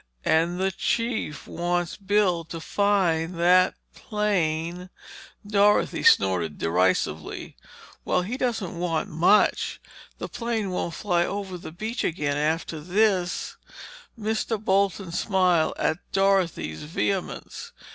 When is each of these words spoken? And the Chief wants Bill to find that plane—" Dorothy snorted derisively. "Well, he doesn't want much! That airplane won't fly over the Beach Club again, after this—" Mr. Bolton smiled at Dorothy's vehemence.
And 0.25 0.59
the 0.59 0.71
Chief 0.71 1.45
wants 1.45 1.95
Bill 1.95 2.43
to 2.45 2.59
find 2.59 3.35
that 3.35 3.75
plane—" 3.93 4.89
Dorothy 5.45 6.01
snorted 6.01 6.57
derisively. 6.57 7.55
"Well, 8.03 8.23
he 8.23 8.35
doesn't 8.35 8.79
want 8.79 9.09
much! 9.09 9.79
That 10.17 10.23
airplane 10.33 10.71
won't 10.71 10.95
fly 10.95 11.23
over 11.23 11.55
the 11.55 11.71
Beach 11.71 11.99
Club 12.01 12.13
again, 12.15 12.35
after 12.37 12.79
this—" 12.79 13.57
Mr. 14.19 14.59
Bolton 14.59 15.11
smiled 15.11 15.75
at 15.77 15.99
Dorothy's 16.11 16.81
vehemence. 16.81 17.71